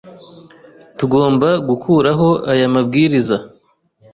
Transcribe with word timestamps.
Tugomba 0.97 1.49
gukuraho 1.69 2.29
aya 2.51 2.67
mabwiriza. 2.73 3.37